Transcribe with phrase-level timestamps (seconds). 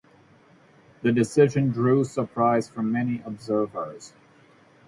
[1.03, 4.13] The decision drew surprise from many observers.